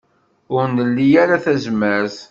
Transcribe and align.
Ur 0.55 0.65
nli 0.77 1.07
ara 1.23 1.43
tazmert. 1.43 2.17